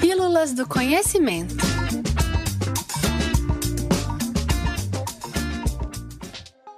Pílulas 0.00 0.54
do 0.54 0.66
Conhecimento. 0.66 1.54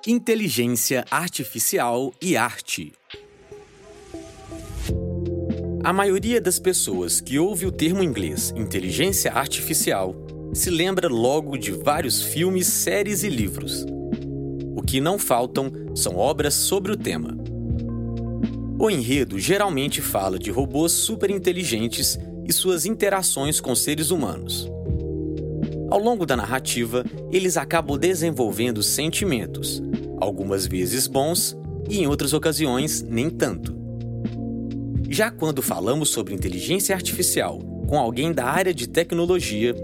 Inteligência 0.05 1.05
Artificial 1.09 2.13
e 2.21 2.37
Arte. 2.37 2.93
A 5.85 5.93
maioria 5.93 6.41
das 6.41 6.59
pessoas 6.59 7.21
que 7.21 7.39
ouve 7.39 7.65
o 7.65 7.71
termo 7.71 8.03
inglês 8.03 8.53
inteligência 8.57 9.33
artificial 9.33 10.17
se 10.53 10.69
lembra 10.69 11.09
logo 11.09 11.57
de 11.57 11.71
vários 11.71 12.21
filmes, 12.21 12.67
séries 12.67 13.23
e 13.23 13.29
livros. 13.29 13.87
O 14.75 14.83
que 14.83 15.01
não 15.01 15.17
faltam 15.17 15.71
são 15.95 16.17
obras 16.17 16.55
sobre 16.55 16.91
o 16.91 16.97
tema. 16.97 17.37
O 18.81 18.91
enredo 18.91 19.39
geralmente 19.39 20.01
fala 20.03 20.41
de 20.41 20.51
robôs 20.51 20.91
superinteligentes 20.91 22.19
e 22.47 22.53
suas 22.53 22.87
interações 22.87 23.61
com 23.61 23.75
seres 23.75 24.11
humanos. 24.11 24.71
Ao 25.91 25.99
longo 25.99 26.25
da 26.25 26.37
narrativa, 26.37 27.05
eles 27.31 27.57
acabam 27.57 27.99
desenvolvendo 27.99 28.83
sentimentos, 28.83 29.83
algumas 30.19 30.67
vezes 30.67 31.07
bons 31.07 31.57
e 31.89 32.01
em 32.01 32.07
outras 32.07 32.33
ocasiões 32.33 33.03
nem 33.03 33.29
tanto. 33.29 33.77
Já 35.11 35.31
quando 35.31 35.61
falamos 35.61 36.09
sobre 36.09 36.33
inteligência 36.33 36.95
artificial 36.95 37.61
com 37.87 37.99
alguém 37.99 38.33
da 38.33 38.47
área 38.47 38.73
de 38.73 38.89
tecnologia, 38.89 39.75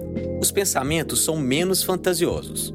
os 0.41 0.51
pensamentos 0.51 1.23
são 1.23 1.37
menos 1.37 1.83
fantasiosos. 1.83 2.73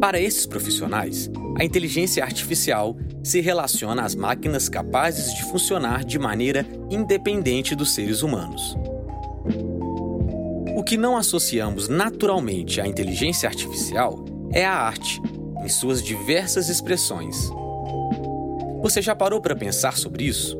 Para 0.00 0.18
esses 0.18 0.46
profissionais, 0.46 1.30
a 1.58 1.64
inteligência 1.64 2.24
artificial 2.24 2.96
se 3.22 3.40
relaciona 3.40 4.02
às 4.02 4.14
máquinas 4.14 4.68
capazes 4.68 5.34
de 5.34 5.42
funcionar 5.44 6.04
de 6.04 6.18
maneira 6.18 6.66
independente 6.90 7.74
dos 7.74 7.94
seres 7.94 8.22
humanos. 8.22 8.76
O 10.76 10.82
que 10.82 10.96
não 10.96 11.16
associamos 11.16 11.88
naturalmente 11.88 12.80
à 12.80 12.86
inteligência 12.86 13.48
artificial 13.48 14.24
é 14.52 14.64
a 14.64 14.72
arte, 14.72 15.20
em 15.62 15.68
suas 15.68 16.02
diversas 16.02 16.68
expressões. 16.68 17.50
Você 18.80 19.02
já 19.02 19.14
parou 19.14 19.40
para 19.40 19.56
pensar 19.56 19.98
sobre 19.98 20.24
isso? 20.24 20.56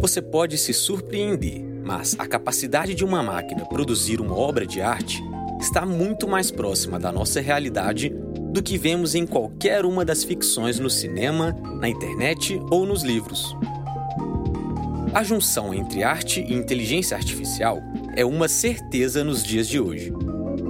Você 0.00 0.20
pode 0.20 0.58
se 0.58 0.72
surpreender, 0.72 1.62
mas 1.84 2.16
a 2.18 2.26
capacidade 2.26 2.94
de 2.94 3.04
uma 3.04 3.22
máquina 3.22 3.64
produzir 3.66 4.20
uma 4.20 4.36
obra 4.36 4.66
de 4.66 4.80
arte 4.80 5.22
está 5.60 5.84
muito 5.84 6.26
mais 6.26 6.50
próxima 6.50 6.98
da 6.98 7.12
nossa 7.12 7.40
realidade 7.40 8.12
do 8.54 8.62
que 8.62 8.78
vemos 8.78 9.16
em 9.16 9.26
qualquer 9.26 9.84
uma 9.84 10.04
das 10.04 10.22
ficções 10.22 10.78
no 10.78 10.88
cinema, 10.88 11.50
na 11.80 11.88
internet 11.88 12.56
ou 12.70 12.86
nos 12.86 13.02
livros. 13.02 13.56
A 15.12 15.24
junção 15.24 15.74
entre 15.74 16.04
arte 16.04 16.40
e 16.40 16.54
inteligência 16.54 17.16
artificial 17.16 17.82
é 18.14 18.24
uma 18.24 18.46
certeza 18.46 19.24
nos 19.24 19.42
dias 19.42 19.66
de 19.66 19.80
hoje. 19.80 20.12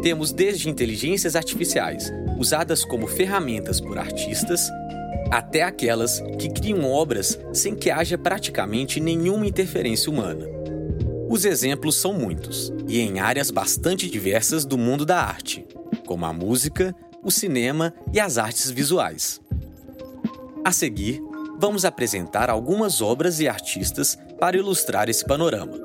Temos 0.02 0.32
desde 0.32 0.70
inteligências 0.70 1.36
artificiais 1.36 2.10
usadas 2.38 2.86
como 2.86 3.06
ferramentas 3.06 3.82
por 3.82 3.98
artistas 3.98 4.66
até 5.30 5.62
aquelas 5.62 6.20
que 6.38 6.48
criam 6.48 6.90
obras 6.90 7.38
sem 7.52 7.74
que 7.74 7.90
haja 7.90 8.16
praticamente 8.16 8.98
nenhuma 8.98 9.46
interferência 9.46 10.10
humana. 10.10 10.46
Os 11.28 11.44
exemplos 11.44 11.96
são 11.96 12.14
muitos 12.14 12.72
e 12.88 12.98
em 12.98 13.18
áreas 13.18 13.50
bastante 13.50 14.08
diversas 14.08 14.64
do 14.64 14.78
mundo 14.78 15.04
da 15.04 15.20
arte, 15.20 15.66
como 16.06 16.24
a 16.24 16.32
música, 16.32 16.94
o 17.24 17.30
cinema 17.30 17.92
e 18.12 18.20
as 18.20 18.38
artes 18.38 18.70
visuais. 18.70 19.40
A 20.64 20.70
seguir, 20.70 21.20
vamos 21.58 21.84
apresentar 21.84 22.50
algumas 22.50 23.00
obras 23.00 23.40
e 23.40 23.48
artistas 23.48 24.18
para 24.38 24.56
ilustrar 24.56 25.08
esse 25.08 25.24
panorama. 25.24 25.78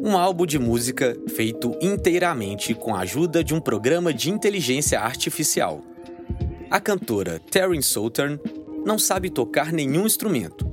Um 0.00 0.18
álbum 0.18 0.44
de 0.44 0.58
música 0.58 1.16
feito 1.34 1.76
inteiramente 1.80 2.74
com 2.74 2.94
a 2.94 3.00
ajuda 3.00 3.42
de 3.42 3.54
um 3.54 3.60
programa 3.60 4.12
de 4.12 4.30
inteligência 4.30 5.00
artificial. 5.00 5.82
A 6.70 6.78
cantora 6.78 7.40
Taryn 7.50 7.80
Southern 7.80 8.38
não 8.84 8.98
sabe 8.98 9.30
tocar 9.30 9.72
nenhum 9.72 10.04
instrumento. 10.04 10.66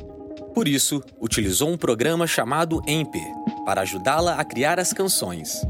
Por 0.53 0.67
isso, 0.67 1.01
utilizou 1.19 1.69
um 1.69 1.77
programa 1.77 2.27
chamado 2.27 2.81
Emper 2.85 3.25
para 3.65 3.81
ajudá-la 3.81 4.35
a 4.35 4.43
criar 4.43 4.79
as 4.79 4.91
canções. 4.91 5.61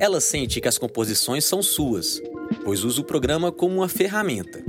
Ela 0.00 0.18
sente 0.18 0.62
que 0.62 0.68
as 0.68 0.78
composições 0.78 1.44
são 1.44 1.62
suas, 1.62 2.22
pois 2.64 2.82
usa 2.84 3.02
o 3.02 3.04
programa 3.04 3.52
como 3.52 3.76
uma 3.76 3.88
ferramenta. 3.88 4.64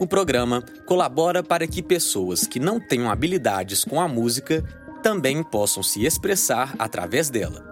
O 0.00 0.06
programa 0.06 0.62
colabora 0.86 1.42
para 1.42 1.66
que 1.66 1.82
pessoas 1.82 2.46
que 2.46 2.58
não 2.58 2.80
tenham 2.80 3.10
habilidades 3.10 3.84
com 3.84 4.00
a 4.00 4.08
música 4.08 4.64
também 5.02 5.42
possam 5.42 5.82
se 5.82 6.06
expressar 6.06 6.74
através 6.78 7.28
dela. 7.28 7.62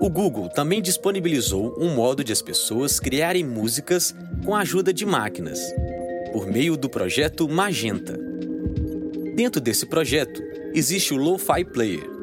O 0.00 0.10
Google 0.10 0.48
também 0.48 0.82
disponibilizou 0.82 1.76
um 1.78 1.94
modo 1.94 2.24
de 2.24 2.32
as 2.32 2.42
pessoas 2.42 2.98
criarem 2.98 3.44
músicas 3.44 4.12
com 4.44 4.56
a 4.56 4.62
ajuda 4.62 4.92
de 4.92 5.06
máquinas, 5.06 5.60
por 6.32 6.44
meio 6.46 6.76
do 6.76 6.88
projeto 6.88 7.48
Magenta. 7.48 8.18
Dentro 9.36 9.60
desse 9.60 9.86
projeto 9.86 10.42
existe 10.74 11.14
o 11.14 11.16
Lo-Fi 11.16 11.64
Player, 11.66 12.19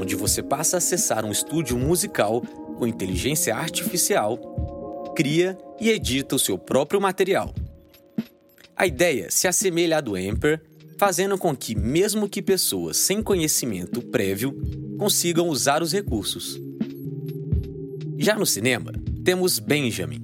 onde 0.00 0.16
você 0.16 0.42
passa 0.42 0.76
a 0.76 0.78
acessar 0.78 1.24
um 1.24 1.30
estúdio 1.30 1.78
musical 1.78 2.40
com 2.78 2.86
inteligência 2.86 3.54
artificial, 3.54 4.38
cria 5.14 5.58
e 5.78 5.90
edita 5.90 6.36
o 6.36 6.38
seu 6.38 6.56
próprio 6.56 7.00
material. 7.00 7.54
A 8.74 8.86
ideia 8.86 9.30
se 9.30 9.46
assemelha 9.46 9.98
à 9.98 10.00
do 10.00 10.16
Emper, 10.16 10.62
fazendo 10.98 11.36
com 11.36 11.54
que, 11.54 11.74
mesmo 11.74 12.28
que 12.28 12.40
pessoas 12.40 12.96
sem 12.96 13.22
conhecimento 13.22 14.00
prévio 14.00 14.58
consigam 14.98 15.48
usar 15.48 15.82
os 15.82 15.92
recursos. 15.92 16.58
Já 18.18 18.36
no 18.36 18.46
cinema, 18.46 18.92
temos 19.24 19.58
Benjamin, 19.58 20.22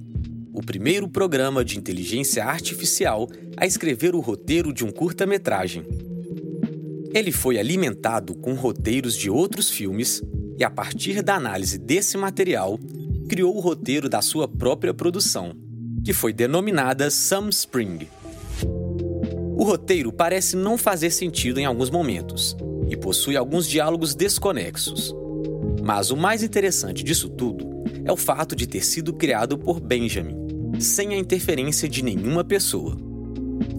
o 0.53 0.63
primeiro 0.63 1.07
programa 1.07 1.63
de 1.63 1.77
inteligência 1.77 2.43
artificial 2.43 3.29
a 3.55 3.65
escrever 3.65 4.15
o 4.15 4.19
roteiro 4.19 4.73
de 4.73 4.83
um 4.83 4.91
curta-metragem. 4.91 5.85
Ele 7.13 7.31
foi 7.31 7.57
alimentado 7.57 8.35
com 8.35 8.53
roteiros 8.53 9.15
de 9.15 9.29
outros 9.29 9.69
filmes 9.69 10.21
e, 10.57 10.63
a 10.63 10.69
partir 10.69 11.21
da 11.21 11.35
análise 11.35 11.77
desse 11.77 12.17
material, 12.17 12.79
criou 13.27 13.55
o 13.55 13.59
roteiro 13.59 14.09
da 14.09 14.21
sua 14.21 14.47
própria 14.47 14.93
produção, 14.93 15.53
que 16.03 16.13
foi 16.13 16.33
denominada 16.33 17.09
Some 17.09 17.49
Spring. 17.49 18.07
O 19.57 19.63
roteiro 19.63 20.11
parece 20.11 20.55
não 20.55 20.77
fazer 20.77 21.09
sentido 21.11 21.59
em 21.59 21.65
alguns 21.65 21.89
momentos 21.89 22.55
e 22.89 22.95
possui 22.95 23.35
alguns 23.35 23.67
diálogos 23.67 24.15
desconexos. 24.15 25.15
Mas 25.83 26.11
o 26.11 26.17
mais 26.17 26.43
interessante 26.43 27.03
disso 27.03 27.29
tudo 27.29 27.65
é 28.05 28.11
o 28.11 28.17
fato 28.17 28.55
de 28.55 28.67
ter 28.67 28.85
sido 28.85 29.13
criado 29.13 29.57
por 29.57 29.79
Benjamin, 29.79 30.35
sem 30.79 31.13
a 31.13 31.17
interferência 31.17 31.89
de 31.89 32.03
nenhuma 32.03 32.43
pessoa. 32.43 32.97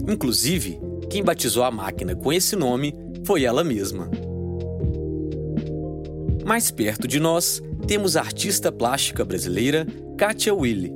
Inclusive, 0.09 0.81
quem 1.11 1.23
batizou 1.23 1.65
a 1.65 1.71
máquina 1.71 2.15
com 2.15 2.33
esse 2.33 2.55
nome 2.55 2.95
foi 3.25 3.45
ela 3.45 3.65
mesma. 3.65 4.11
Mais 6.45 6.71
perto 6.71 7.07
de 7.07 7.21
nós, 7.21 7.63
temos 7.87 8.17
a 8.17 8.21
artista 8.21 8.73
plástica 8.73 9.25
brasileira 9.25 9.87
Katia 10.17 10.55
Willi. 10.55 10.93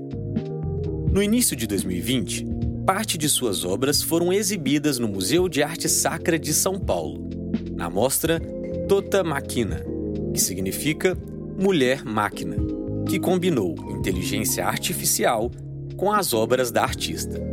No 1.11 1.23
início 1.23 1.55
de 1.55 1.67
2020, 1.67 2.47
parte 2.87 3.19
de 3.19 3.29
suas 3.29 3.65
obras 3.65 4.03
foram 4.03 4.33
exibidas 4.33 4.99
no 4.99 5.09
Museu 5.09 5.49
de 5.49 5.63
Arte 5.63 5.89
Sacra 5.89 6.39
de 6.39 6.53
São 6.55 6.79
Paulo, 6.79 7.29
na 7.75 7.91
mostra 7.91 8.41
Tota 8.89 9.23
Máquina, 9.23 9.85
que 10.33 10.41
significa 10.41 11.17
Mulher 11.59 12.05
Máquina, 12.05 12.57
que 13.07 13.19
combinou 13.19 13.75
inteligência 13.91 14.65
artificial 14.67 15.51
com 15.97 16.11
as 16.11 16.33
obras 16.33 16.71
da 16.71 16.83
artista. 16.83 17.52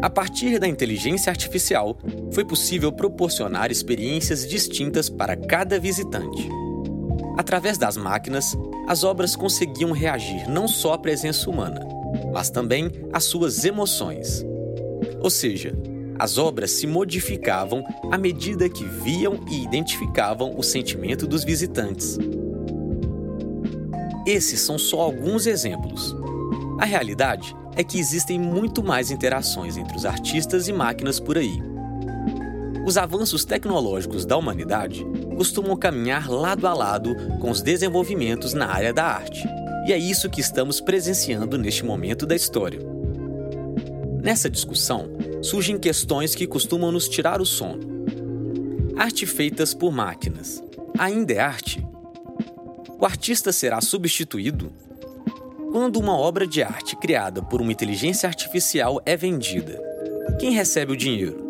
A 0.00 0.08
partir 0.08 0.60
da 0.60 0.68
inteligência 0.68 1.28
artificial, 1.28 1.98
foi 2.30 2.44
possível 2.44 2.92
proporcionar 2.92 3.72
experiências 3.72 4.46
distintas 4.46 5.08
para 5.08 5.36
cada 5.36 5.78
visitante. 5.80 6.48
Através 7.36 7.76
das 7.76 7.96
máquinas, 7.96 8.56
as 8.86 9.02
obras 9.02 9.34
conseguiam 9.34 9.90
reagir 9.90 10.48
não 10.48 10.68
só 10.68 10.92
à 10.92 10.98
presença 10.98 11.50
humana, 11.50 11.80
mas 12.32 12.48
também 12.48 12.92
às 13.12 13.24
suas 13.24 13.64
emoções. 13.64 14.44
Ou 15.20 15.30
seja, 15.30 15.76
as 16.16 16.38
obras 16.38 16.70
se 16.70 16.86
modificavam 16.86 17.84
à 18.12 18.16
medida 18.16 18.68
que 18.68 18.84
viam 18.84 19.40
e 19.50 19.64
identificavam 19.64 20.54
o 20.56 20.62
sentimento 20.62 21.26
dos 21.26 21.42
visitantes. 21.42 22.16
Esses 24.24 24.60
são 24.60 24.78
só 24.78 25.00
alguns 25.00 25.46
exemplos. 25.46 26.14
A 26.78 26.84
realidade 26.84 27.54
é 27.78 27.84
que 27.84 27.96
existem 27.96 28.40
muito 28.40 28.82
mais 28.82 29.12
interações 29.12 29.76
entre 29.76 29.96
os 29.96 30.04
artistas 30.04 30.66
e 30.66 30.72
máquinas 30.72 31.20
por 31.20 31.38
aí. 31.38 31.62
Os 32.84 32.98
avanços 32.98 33.44
tecnológicos 33.44 34.26
da 34.26 34.36
humanidade 34.36 35.06
costumam 35.36 35.76
caminhar 35.76 36.28
lado 36.28 36.66
a 36.66 36.74
lado 36.74 37.14
com 37.40 37.50
os 37.50 37.62
desenvolvimentos 37.62 38.52
na 38.52 38.66
área 38.66 38.92
da 38.92 39.04
arte, 39.04 39.46
e 39.86 39.92
é 39.92 39.96
isso 39.96 40.28
que 40.28 40.40
estamos 40.40 40.80
presenciando 40.80 41.56
neste 41.56 41.84
momento 41.84 42.26
da 42.26 42.34
história. 42.34 42.80
Nessa 44.20 44.50
discussão, 44.50 45.08
surgem 45.40 45.78
questões 45.78 46.34
que 46.34 46.48
costumam 46.48 46.90
nos 46.90 47.08
tirar 47.08 47.40
o 47.40 47.46
sono. 47.46 48.04
arte 48.96 49.24
feitas 49.24 49.72
por 49.72 49.92
máquinas 49.92 50.60
ainda 50.98 51.32
é 51.32 51.38
arte? 51.38 51.86
O 52.98 53.06
artista 53.06 53.52
será 53.52 53.80
substituído? 53.80 54.72
Quando 55.78 56.00
uma 56.00 56.18
obra 56.18 56.44
de 56.44 56.60
arte 56.60 56.96
criada 56.96 57.40
por 57.40 57.60
uma 57.60 57.70
inteligência 57.70 58.28
artificial 58.28 59.00
é 59.06 59.16
vendida, 59.16 59.80
quem 60.40 60.50
recebe 60.50 60.92
o 60.92 60.96
dinheiro? 60.96 61.46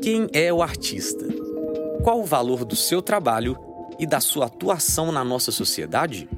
Quem 0.00 0.28
é 0.32 0.52
o 0.52 0.62
artista? 0.62 1.26
Qual 2.04 2.20
o 2.20 2.24
valor 2.24 2.64
do 2.64 2.76
seu 2.76 3.02
trabalho 3.02 3.58
e 3.98 4.06
da 4.06 4.20
sua 4.20 4.46
atuação 4.46 5.10
na 5.10 5.24
nossa 5.24 5.50
sociedade? 5.50 6.28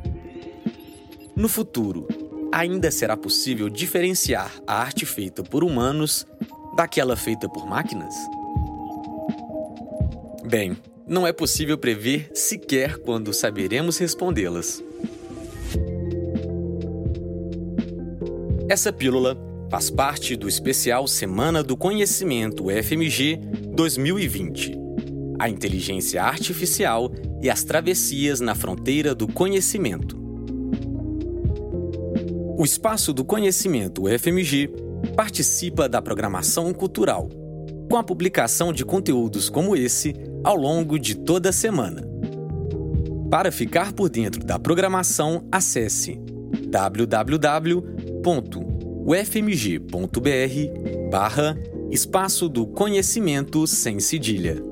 No 1.37 1.50
futuro, 1.50 2.09
ainda 2.50 2.91
será 2.91 3.15
possível 3.15 3.69
diferenciar 3.69 4.50
a 4.67 4.81
arte 4.81 5.05
feita 5.05 5.43
por 5.43 5.62
humanos 5.62 6.27
daquela 6.75 7.15
feita 7.15 7.47
por 7.47 7.67
máquinas? 7.67 8.15
Bem, 10.47 10.79
não 11.06 11.27
é 11.27 11.32
possível 11.35 11.77
prever 11.77 12.31
sequer 12.32 12.97
quando 12.97 13.35
saberemos 13.35 13.99
respondê-las. 13.99 14.82
Essa 18.70 18.93
pílula 18.93 19.37
faz 19.69 19.90
parte 19.90 20.37
do 20.37 20.49
especial 20.49 21.08
Semana 21.08 21.61
do 21.61 21.76
Conhecimento 21.76 22.67
FMG 22.70 23.37
2020. 23.75 24.78
A 25.40 25.49
inteligência 25.49 26.22
artificial 26.22 27.11
e 27.43 27.50
as 27.50 27.64
travessias 27.64 28.38
na 28.38 28.55
fronteira 28.55 29.12
do 29.12 29.26
conhecimento. 29.26 30.17
O 32.56 32.64
Espaço 32.64 33.12
do 33.12 33.25
Conhecimento 33.25 34.05
FMG 34.06 34.70
participa 35.17 35.88
da 35.88 36.00
programação 36.00 36.72
cultural, 36.72 37.28
com 37.90 37.96
a 37.96 38.05
publicação 38.05 38.72
de 38.72 38.84
conteúdos 38.84 39.50
como 39.50 39.75
esse 39.75 40.14
ao 40.44 40.55
longo 40.55 40.96
de 40.96 41.17
toda 41.17 41.49
a 41.49 41.52
semana. 41.52 42.08
Para 43.28 43.50
ficar 43.50 43.93
por 43.93 44.08
dentro 44.08 44.44
da 44.44 44.61
programação, 44.61 45.44
acesse 45.50 46.20
www.ufmg.br 48.22 49.11
barra 51.11 51.56
Espaço 51.90 52.49
do 52.49 52.67
Conhecimento 52.67 53.67
sem 53.67 53.99
cedilha. 53.99 54.69